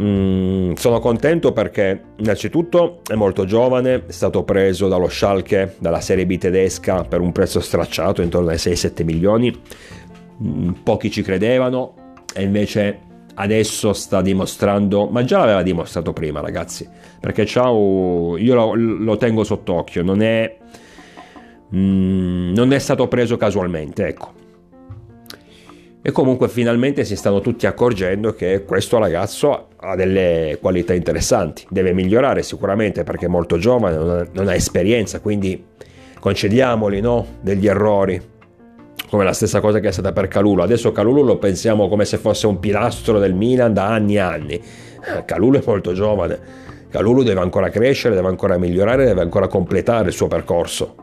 Mm, 0.00 0.72
sono 0.72 0.98
contento 0.98 1.52
perché 1.52 2.02
innanzitutto 2.16 3.02
è 3.06 3.14
molto 3.14 3.44
giovane, 3.44 4.06
è 4.06 4.10
stato 4.12 4.42
preso 4.42 4.88
dallo 4.88 5.08
Schalke, 5.08 5.76
dalla 5.78 6.00
Serie 6.00 6.26
B 6.26 6.36
tedesca 6.36 7.04
per 7.04 7.20
un 7.20 7.30
prezzo 7.30 7.60
stracciato 7.60 8.20
intorno 8.20 8.50
ai 8.50 8.58
6-7 8.58 9.04
milioni. 9.04 9.56
Pochi 10.82 11.12
ci 11.12 11.22
credevano 11.22 11.94
e 12.34 12.42
invece 12.42 12.98
adesso 13.34 13.92
sta 13.92 14.20
dimostrando, 14.22 15.06
ma 15.06 15.24
già 15.24 15.38
l'aveva 15.38 15.62
dimostrato 15.62 16.12
prima 16.12 16.40
ragazzi, 16.40 16.88
perché 17.20 17.44
Ciao 17.46 18.36
io 18.36 18.54
lo, 18.54 18.74
lo 18.74 19.16
tengo 19.16 19.44
sott'occhio, 19.44 20.02
non 20.02 20.22
è, 20.22 20.56
mm, 21.74 22.52
non 22.52 22.72
è 22.72 22.78
stato 22.78 23.08
preso 23.08 23.36
casualmente, 23.36 24.06
ecco. 24.06 24.42
E 26.06 26.12
comunque 26.12 26.50
finalmente 26.50 27.02
si 27.04 27.16
stanno 27.16 27.40
tutti 27.40 27.66
accorgendo 27.66 28.34
che 28.34 28.64
questo 28.64 28.98
ragazzo 28.98 29.68
ha 29.76 29.96
delle 29.96 30.58
qualità 30.60 30.92
interessanti, 30.92 31.64
deve 31.70 31.94
migliorare 31.94 32.42
sicuramente 32.42 33.04
perché 33.04 33.24
è 33.24 33.28
molto 33.28 33.56
giovane, 33.56 33.96
non 33.96 34.10
ha, 34.10 34.26
non 34.30 34.48
ha 34.48 34.54
esperienza, 34.54 35.20
quindi 35.20 35.64
concediamoli 36.20 37.00
no? 37.00 37.26
degli 37.40 37.66
errori, 37.66 38.20
come 39.14 39.26
la 39.26 39.32
stessa 39.32 39.60
cosa 39.60 39.78
che 39.78 39.86
è 39.86 39.92
stata 39.92 40.12
per 40.12 40.26
Calulu. 40.26 40.62
Adesso 40.62 40.90
Calulu 40.90 41.22
lo 41.22 41.38
pensiamo 41.38 41.88
come 41.88 42.04
se 42.04 42.18
fosse 42.18 42.48
un 42.48 42.58
pilastro 42.58 43.20
del 43.20 43.32
Milan 43.32 43.72
da 43.72 43.86
anni 43.86 44.16
e 44.16 44.18
anni. 44.18 44.54
Eh, 44.54 45.24
Calulu 45.24 45.58
è 45.58 45.62
molto 45.64 45.92
giovane. 45.92 46.36
Calulu 46.90 47.22
deve 47.22 47.38
ancora 47.38 47.68
crescere, 47.68 48.16
deve 48.16 48.26
ancora 48.26 48.58
migliorare, 48.58 49.04
deve 49.04 49.20
ancora 49.20 49.46
completare 49.46 50.08
il 50.08 50.14
suo 50.14 50.26
percorso. 50.26 50.96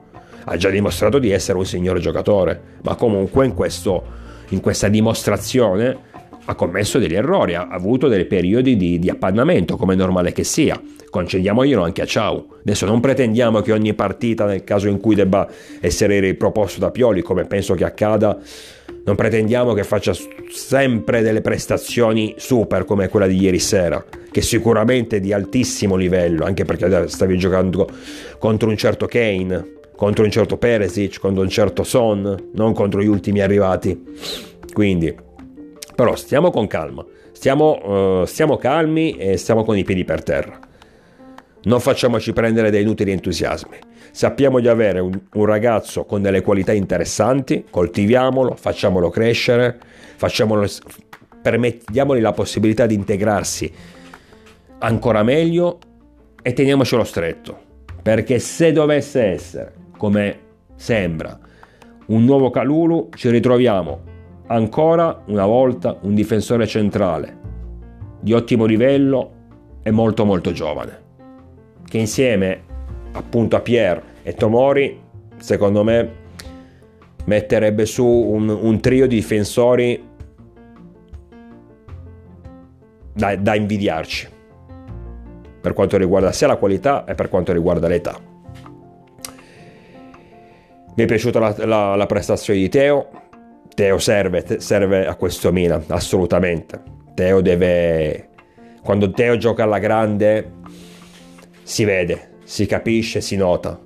Ha 0.44 0.58
già 0.58 0.68
dimostrato 0.68 1.20
di 1.20 1.32
essere 1.32 1.58
un 1.58 1.66
signor 1.66 2.00
giocatore, 2.00 2.62
ma 2.82 2.96
comunque 2.96 3.46
in, 3.46 3.54
questo, 3.54 4.04
in 4.50 4.60
questa 4.60 4.90
dimostrazione 4.90 5.98
ha 6.52 6.56
commesso 6.56 7.00
degli 7.00 7.16
errori, 7.16 7.56
ha 7.56 7.68
avuto 7.68 8.08
dei 8.08 8.26
periodi 8.26 8.76
di, 8.76 9.00
di 9.00 9.10
appannamento, 9.10 9.78
come 9.78 9.94
è 9.94 9.98
normale 9.98 10.32
che 10.32 10.44
sia. 10.44 10.80
Concediamoglielo 11.10 11.82
anche 11.82 12.02
a 12.02 12.06
Ciao. 12.06 12.46
Adesso 12.60 12.86
non 12.86 13.00
pretendiamo 13.00 13.62
che 13.62 13.72
ogni 13.72 13.94
partita, 13.94 14.46
nel 14.46 14.64
caso 14.64 14.88
in 14.88 15.00
cui 15.00 15.16
debba 15.16 15.48
essere 15.80 16.20
riproposto 16.20 16.80
da 16.80 16.92
Pioli, 16.92 17.22
come 17.22 17.46
penso 17.46 17.74
che 17.74 17.84
accada, 17.84 18.38
non 19.04 19.16
pretendiamo 19.16 19.74
che 19.74 19.84
faccia 19.84 20.14
sempre 20.50 21.22
delle 21.22 21.42
prestazioni 21.42 22.36
super 22.38 22.86
come 22.86 23.08
quella 23.08 23.28
di 23.28 23.42
ieri 23.42 23.60
sera, 23.60 24.04
che 24.30 24.42
sicuramente 24.42 25.18
è 25.18 25.20
di 25.20 25.34
altissimo 25.34 25.96
livello, 25.96 26.46
anche 26.46 26.66
perché 26.66 27.08
stavi 27.08 27.38
giocando 27.38 27.90
contro 28.38 28.70
un 28.70 28.78
certo 28.78 29.06
Kane, 29.06 29.80
contro 29.96 30.24
un 30.24 30.32
certo 30.32 30.58
Peresic, 30.58 31.20
contro 31.20 31.44
un 31.44 31.50
certo 31.50 31.84
Son, 31.84 32.50
non 32.54 32.74
contro 32.74 33.02
gli 33.02 33.08
ultimi 33.08 33.42
arrivati. 33.42 34.00
Quindi 34.72 35.14
però 36.02 36.16
stiamo 36.16 36.50
con 36.50 36.66
calma, 36.66 37.06
stiamo, 37.32 38.22
uh, 38.22 38.26
stiamo 38.26 38.58
calmi 38.58 39.18
e 39.18 39.38
stiamo 39.38 39.64
con 39.64 39.78
i 39.78 39.84
piedi 39.84 40.04
per 40.04 40.24
terra. 40.24 40.60
Non 41.66 41.80
facciamoci 41.80 42.34
prendere 42.34 42.72
dai 42.72 42.82
inutili 42.82 43.12
entusiasmi. 43.12 43.78
Sappiamo 44.10 44.60
di 44.60 44.68
avere 44.68 45.00
un, 45.00 45.16
un, 45.34 45.46
ragazzo 45.46 46.06
con 46.06 46.24
delle 46.24 46.42
qualità 46.42 46.72
interessanti, 46.72 47.66
coltiviamolo, 47.70 48.56
facciamolo 48.56 49.12
crescere, 49.12 49.78
facciamolo, 50.16 50.68
permettiamogli 51.40 52.20
la 52.20 52.32
possibilità 52.32 52.88
di 52.88 52.96
integrarsi 52.96 53.72
ancora 54.80 55.22
meglio 55.22 55.78
e 56.42 56.54
teniamocelo 56.54 57.04
stretto. 57.04 57.60
Perché 58.02 58.40
se 58.40 58.72
dovesse 58.72 59.22
essere, 59.22 59.74
come 59.98 60.40
sembra, 60.78 61.40
un 62.08 62.26
nuovo 62.26 62.50
Calulu, 62.50 63.10
ci 63.14 63.30
ritroviamo 63.30 64.10
ancora 64.52 65.24
una 65.28 65.46
volta 65.46 65.98
un 66.02 66.14
difensore 66.14 66.68
centrale 66.68 67.40
di 68.20 68.34
ottimo 68.34 68.66
livello 68.66 69.32
e 69.82 69.92
molto 69.92 70.26
molto 70.26 70.52
giovane, 70.52 71.00
che 71.88 71.98
insieme 71.98 72.64
appunto 73.14 73.56
a 73.56 73.62
Pierre 73.62 74.04
e 74.24 74.34
Tomori, 74.34 75.02
secondo 75.38 75.84
me, 75.84 76.20
metterebbe 77.26 77.86
su 77.86 78.06
un, 78.06 78.50
un 78.50 78.80
trio 78.80 79.08
di 79.08 79.16
difensori 79.16 80.10
da, 83.14 83.36
da 83.36 83.56
invidiarci 83.56 84.28
per 85.62 85.74
quanto 85.74 85.98
riguarda 85.98 86.32
sia 86.32 86.48
la 86.48 86.58
qualità 86.58 87.06
e 87.06 87.16
per 87.16 87.30
quanto 87.30 87.54
riguarda 87.54 87.88
l'età. 87.88 88.18
Mi 90.94 91.04
è 91.04 91.06
piaciuta 91.06 91.40
la, 91.40 91.56
la, 91.66 91.96
la 91.96 92.06
prestazione 92.06 92.60
di 92.60 92.68
Teo. 92.68 93.08
Teo 93.82 93.98
serve, 93.98 94.60
serve 94.60 95.08
a 95.08 95.16
questo 95.16 95.52
Milan, 95.52 95.86
assolutamente. 95.88 96.80
Teo 97.16 97.42
deve... 97.42 98.30
Quando 98.84 99.10
Teo 99.10 99.38
gioca 99.38 99.64
alla 99.64 99.80
grande 99.80 100.52
si 101.64 101.84
vede, 101.84 102.34
si 102.44 102.68
capisce, 102.68 103.22
si 103.22 103.36
nota. 103.36 103.80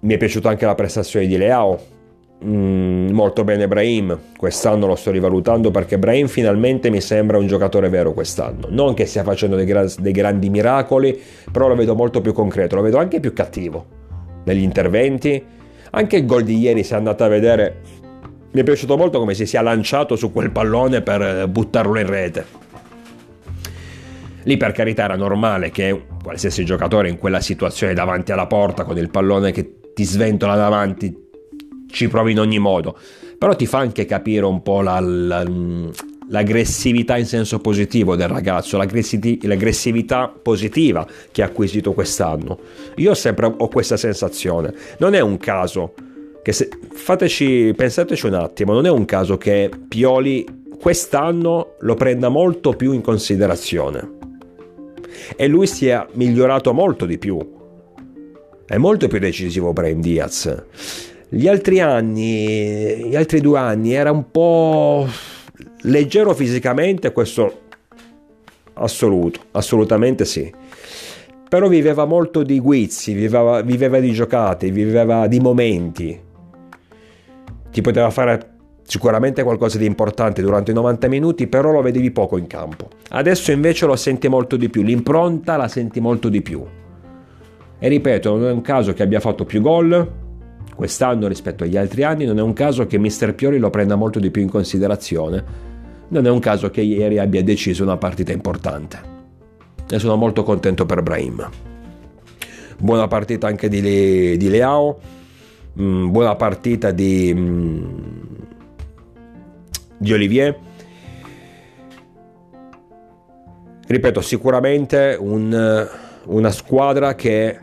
Mi 0.00 0.14
è 0.14 0.18
piaciuta 0.18 0.50
anche 0.50 0.66
la 0.66 0.74
prestazione 0.74 1.26
di 1.26 1.38
Leao, 1.38 1.80
Mm, 2.42 3.10
molto 3.10 3.44
bene 3.44 3.68
Brahim, 3.68 4.18
quest'anno 4.34 4.86
lo 4.86 4.94
sto 4.94 5.10
rivalutando 5.10 5.70
perché 5.70 5.98
Brahim 5.98 6.26
finalmente 6.26 6.88
mi 6.88 7.02
sembra 7.02 7.36
un 7.36 7.46
giocatore 7.46 7.90
vero 7.90 8.14
quest'anno, 8.14 8.66
non 8.70 8.94
che 8.94 9.04
stia 9.04 9.22
facendo 9.22 9.56
dei, 9.56 9.66
gra- 9.66 9.92
dei 9.98 10.12
grandi 10.12 10.48
miracoli, 10.48 11.20
però 11.52 11.68
lo 11.68 11.74
vedo 11.74 11.94
molto 11.94 12.22
più 12.22 12.32
concreto, 12.32 12.76
lo 12.76 12.80
vedo 12.80 12.96
anche 12.96 13.20
più 13.20 13.34
cattivo 13.34 13.84
negli 14.44 14.62
interventi, 14.62 15.44
anche 15.90 16.16
il 16.16 16.26
gol 16.26 16.42
di 16.42 16.58
ieri 16.58 16.84
se 16.84 16.94
andate 16.94 17.22
a 17.22 17.28
vedere 17.28 17.80
mi 18.52 18.60
è 18.60 18.64
piaciuto 18.64 18.96
molto 18.96 19.18
come 19.18 19.34
si 19.34 19.46
sia 19.46 19.62
lanciato 19.62 20.16
su 20.16 20.32
quel 20.32 20.50
pallone 20.50 21.02
per 21.02 21.46
buttarlo 21.48 21.98
in 21.98 22.06
rete. 22.06 22.58
Lì 24.44 24.56
per 24.56 24.72
carità 24.72 25.04
era 25.04 25.16
normale 25.16 25.70
che 25.70 26.06
qualsiasi 26.22 26.64
giocatore 26.64 27.08
in 27.08 27.18
quella 27.18 27.40
situazione 27.40 27.94
davanti 27.94 28.32
alla 28.32 28.46
porta 28.46 28.84
con 28.84 28.96
il 28.96 29.10
pallone 29.10 29.52
che 29.52 29.92
ti 29.94 30.04
sventola 30.04 30.56
davanti 30.56 31.28
ci 31.90 32.08
provi 32.08 32.32
in 32.32 32.40
ogni 32.40 32.58
modo, 32.58 32.96
però 33.38 33.54
ti 33.54 33.66
fa 33.66 33.78
anche 33.78 34.04
capire 34.04 34.46
un 34.46 34.62
po' 34.62 34.80
la, 34.80 35.00
la, 35.00 35.44
l'aggressività 36.30 37.16
in 37.16 37.26
senso 37.26 37.58
positivo 37.58 38.16
del 38.16 38.28
ragazzo, 38.28 38.76
l'aggressività 38.76 40.32
positiva 40.42 41.06
che 41.30 41.42
ha 41.42 41.46
acquisito 41.46 41.92
quest'anno. 41.92 42.58
Io 42.96 43.14
sempre 43.14 43.52
ho 43.56 43.68
questa 43.68 43.96
sensazione. 43.96 44.72
Non 44.98 45.14
è 45.14 45.20
un 45.20 45.36
caso 45.38 45.94
che 46.42 46.52
se, 46.52 46.68
fateci, 46.92 47.72
pensateci 47.76 48.26
un 48.26 48.34
attimo, 48.34 48.72
non 48.72 48.86
è 48.86 48.90
un 48.90 49.04
caso 49.04 49.36
che 49.38 49.70
Pioli 49.88 50.46
quest'anno 50.80 51.74
lo 51.80 51.94
prenda 51.94 52.28
molto 52.28 52.72
più 52.74 52.92
in 52.92 53.02
considerazione. 53.02 54.18
E 55.36 55.46
lui 55.46 55.66
si 55.66 55.88
è 55.88 56.06
migliorato 56.12 56.72
molto 56.72 57.06
di 57.06 57.18
più. 57.18 57.38
È 58.64 58.76
molto 58.76 59.08
più 59.08 59.18
decisivo 59.18 59.72
Brian 59.72 60.00
Diaz. 60.00 60.64
Gli 61.28 61.46
altri 61.46 61.80
anni, 61.80 63.08
gli 63.08 63.16
altri 63.16 63.40
due 63.40 63.58
anni, 63.58 63.92
era 63.92 64.10
un 64.10 64.30
po' 64.30 65.06
leggero 65.82 66.34
fisicamente, 66.34 67.12
questo 67.12 67.60
assoluto, 68.74 69.40
assolutamente 69.52 70.24
sì. 70.24 70.52
Però 71.48 71.68
viveva 71.68 72.04
molto 72.04 72.42
di 72.42 72.60
guizzi, 72.60 73.12
viveva, 73.12 73.60
viveva 73.62 73.98
di 73.98 74.12
giocate, 74.12 74.70
viveva 74.70 75.26
di 75.26 75.40
momenti. 75.40 76.20
Ti 77.70 77.80
poteva 77.80 78.10
fare 78.10 78.58
sicuramente 78.82 79.42
qualcosa 79.42 79.78
di 79.78 79.86
importante 79.86 80.42
durante 80.42 80.70
i 80.70 80.74
90 80.74 81.08
minuti, 81.08 81.46
però 81.46 81.70
lo 81.70 81.82
vedevi 81.82 82.10
poco 82.10 82.36
in 82.36 82.46
campo. 82.46 82.88
Adesso 83.10 83.52
invece 83.52 83.86
lo 83.86 83.96
senti 83.96 84.28
molto 84.28 84.56
di 84.56 84.68
più, 84.68 84.82
l'impronta 84.82 85.56
la 85.56 85.68
senti 85.68 86.00
molto 86.00 86.28
di 86.28 86.42
più. 86.42 86.64
E 87.78 87.88
ripeto, 87.88 88.36
non 88.36 88.48
è 88.48 88.52
un 88.52 88.62
caso 88.62 88.92
che 88.92 89.02
abbia 89.02 89.20
fatto 89.20 89.44
più 89.44 89.60
gol, 89.60 90.08
quest'anno 90.74 91.28
rispetto 91.28 91.64
agli 91.64 91.76
altri 91.76 92.04
anni, 92.04 92.24
non 92.24 92.38
è 92.38 92.42
un 92.42 92.52
caso 92.52 92.86
che 92.86 92.98
Mr. 92.98 93.34
Piori 93.34 93.58
lo 93.58 93.70
prenda 93.70 93.94
molto 93.96 94.18
di 94.18 94.30
più 94.30 94.42
in 94.42 94.50
considerazione, 94.50 95.69
non 96.10 96.26
è 96.26 96.30
un 96.30 96.40
caso 96.40 96.70
che 96.70 96.80
ieri 96.80 97.18
abbia 97.18 97.42
deciso 97.42 97.82
una 97.82 97.96
partita 97.96 98.32
importante. 98.32 99.18
E 99.88 99.98
sono 99.98 100.16
molto 100.16 100.42
contento 100.42 100.86
per 100.86 101.02
Brahim. 101.02 101.48
Buona 102.78 103.06
partita 103.08 103.46
anche 103.46 103.68
di, 103.68 103.80
Le- 103.80 104.36
di 104.36 104.48
Leao, 104.48 104.98
mm, 105.80 106.10
buona 106.10 106.34
partita 106.36 106.90
di, 106.90 107.32
mm, 107.34 107.84
di 109.98 110.12
Olivier. 110.12 110.58
Ripeto, 113.86 114.20
sicuramente 114.20 115.16
un, 115.18 115.88
una 116.24 116.50
squadra 116.50 117.14
che 117.14 117.58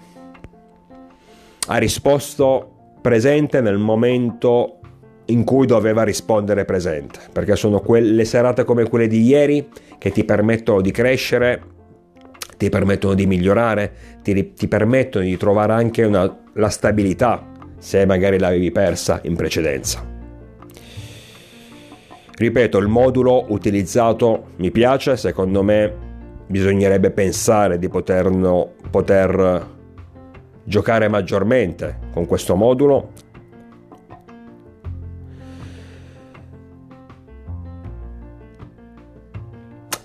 ha 1.68 1.78
risposto 1.78 2.72
presente 3.02 3.62
nel 3.62 3.78
momento 3.78 4.80
in 5.28 5.44
cui 5.44 5.66
doveva 5.66 6.04
rispondere 6.04 6.66
presente, 6.66 7.20
perché 7.32 7.56
sono 7.56 7.80
quelle 7.80 8.26
serate 8.26 8.64
come 8.64 8.88
quelle 8.88 9.08
di 9.08 9.24
ieri 9.24 9.68
che 9.98 10.12
ti 10.12 10.24
permettono 10.24 10.82
di 10.82 10.92
crescere, 10.92 11.62
ti 12.58 12.70
permettono 12.70 13.14
di 13.14 13.26
migliorare, 13.26 13.94
ti, 14.22 14.54
ti 14.54 14.68
permettono 14.68 15.26
di 15.26 15.38
trovare 15.38 15.74
anche 15.74 16.04
una, 16.04 16.38
la 16.54 16.70
stabilità 16.70 17.52
se 17.78 18.06
magari 18.06 18.40
l'avevi 18.40 18.72
persa 18.72 19.20
in 19.24 19.36
precedenza. 19.36 20.16
Ripeto, 22.36 22.78
il 22.78 22.88
modulo 22.88 23.46
utilizzato 23.50 24.50
mi 24.58 24.70
piace, 24.72 25.18
secondo 25.18 25.64
me 25.64 26.06
bisognerebbe 26.48 27.12
pensare 27.12 27.80
di 27.80 27.90
poterno, 27.90 28.74
poter 28.90 29.76
giocare 30.64 31.08
maggiormente 31.08 32.00
con 32.14 32.26
questo 32.28 32.56
modulo. 32.56 33.12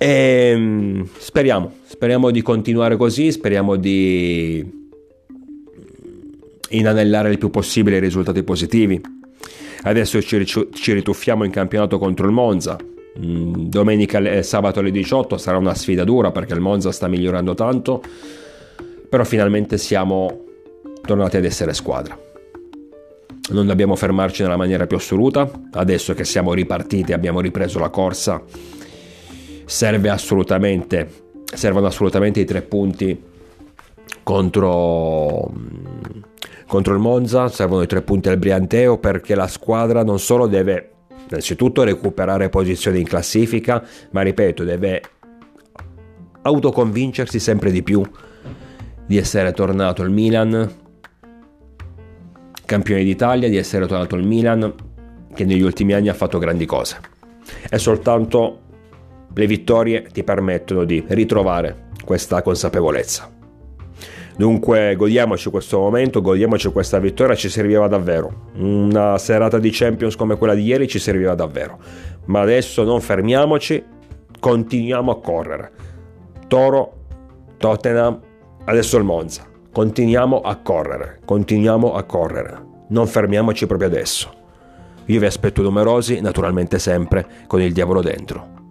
E 0.03 0.51
ehm, 0.51 1.09
speriamo, 1.17 1.75
speriamo 1.85 2.33
di 2.33 2.43
continuare 2.43 2.97
così, 2.97 3.31
speriamo 3.31 3.77
di 3.77 4.81
inanellare 6.71 7.31
il 7.31 7.39
più 7.39 7.51
possibile 7.51 7.99
i 7.99 8.01
risultati 8.01 8.43
positivi. 8.43 9.01
Adesso 9.83 10.21
ci, 10.21 10.93
rituffiamo 10.93 11.45
in 11.45 11.53
campionato 11.53 11.99
contro 11.99 12.27
il 12.27 12.33
Monza. 12.33 12.77
Mm, 13.25 13.67
domenica 13.69 14.19
e 14.19 14.43
sabato 14.43 14.81
alle 14.81 14.91
18 14.91 15.37
sarà 15.37 15.57
una 15.57 15.75
sfida 15.75 16.03
dura 16.03 16.33
perché 16.33 16.55
il 16.55 16.61
Monza 16.61 16.91
sta 16.91 17.07
migliorando 17.07 17.55
tanto, 17.55 18.03
però 19.09 19.23
finalmente 19.23 19.79
siamo 19.79 20.47
tornati 21.03 21.37
ad 21.37 21.45
essere 21.45 21.75
squadra. 21.75 22.19
Non 23.53 23.67
dobbiamo 23.67 23.95
fermarci 23.95 24.43
nella 24.43 24.57
maniera 24.57 24.89
più 24.89 24.97
assoluta, 24.97 25.49
adesso 25.75 26.13
che 26.13 26.25
siamo 26.25 26.55
ripartiti 26.55 27.13
abbiamo 27.13 27.41
ripreso 27.41 27.79
la 27.79 27.91
corsa, 27.91 28.43
serve 29.73 30.11
assolutamente, 30.11 31.09
servono 31.45 31.87
assolutamente 31.87 32.41
i 32.41 32.45
tre 32.45 32.61
punti 32.61 33.19
contro, 34.23 35.51
contro 36.67 36.93
il 36.93 37.01
Monza, 37.01 37.49
servono 37.49 37.81
i 37.81 37.87
tre 37.87 38.03
punti 38.03 38.29
al 38.29 38.37
Brianteo 38.37 38.99
perché 38.99 39.35
la 39.35 39.47
squadra 39.47 40.05
non 40.05 40.19
solo 40.19 40.47
deve 40.47 40.91
innanzitutto 41.27 41.85
recuperare 41.85 42.51
posizioni 42.51 43.01
in 43.01 43.07
classifica, 43.07 43.83
ma 44.11 44.21
ripeto, 44.21 44.63
deve 44.63 45.03
autoconvincersi 46.43 47.39
sempre 47.39 47.71
di 47.71 47.83
più 47.83 48.03
di 49.07 49.17
essere 49.17 49.53
tornato 49.53 50.03
il 50.03 50.11
Milan 50.11 50.81
campione 52.67 53.05
d'Italia, 53.05 53.49
di 53.49 53.57
essere 53.57 53.87
tornato 53.87 54.17
al 54.17 54.25
Milan, 54.25 54.73
che 55.35 55.45
negli 55.45 55.63
ultimi 55.63 55.95
anni 55.95 56.09
ha 56.09 56.15
fatto 56.15 56.39
grandi 56.39 56.67
cose. 56.67 56.99
E 57.69 57.79
soltanto 57.79 58.62
le 59.35 59.47
vittorie 59.47 60.07
ti 60.13 60.23
permettono 60.23 60.85
di 60.85 61.05
ritrovare 61.09 61.91
questa 62.05 62.43
consapevolezza. 62.43 63.31
Dunque 64.37 64.97
godiamoci 64.97 65.51
questo 65.51 65.79
momento, 65.79 66.23
godiamoci 66.23 66.71
questa 66.73 66.99
vittoria, 66.99 67.35
ci 67.35 67.49
serviva 67.49 67.87
davvero. 67.87 68.51
Una 68.57 69.19
serata 69.19 69.59
di 69.59 69.71
Champions 69.71 70.17
come 70.17 70.37
quella 70.37 70.55
di 70.55 70.65
ieri 70.65 70.89
ci 70.89 70.99
serviva 70.99 71.35
davvero. 71.35 71.79
Ma 72.27 72.41
adesso 72.41 72.83
non 72.83 73.01
fermiamoci, 73.01 73.85
continuiamo 74.41 75.11
a 75.11 75.21
correre. 75.21 75.71
Toro 76.49 76.93
Tottenham, 77.59 78.21
adesso 78.65 78.97
il 78.97 79.05
Monza. 79.05 79.47
Continuiamo 79.71 80.41
a 80.41 80.57
correre, 80.57 81.21
continuiamo 81.25 81.95
a 81.95 82.03
correre. 82.03 82.71
Non 82.89 83.07
fermiamoci 83.07 83.67
proprio 83.67 83.89
adesso. 83.89 84.31
Io 85.07 85.19
vi 85.19 85.27
aspetto 85.27 85.63
numerosi, 85.63 86.21
naturalmente 86.21 86.79
sempre 86.79 87.27
con 87.47 87.61
il 87.61 87.73
diavolo 87.73 88.03
dentro. 88.03 88.62